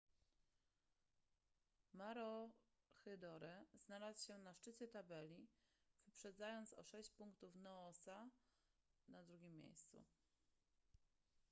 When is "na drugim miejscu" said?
9.07-10.05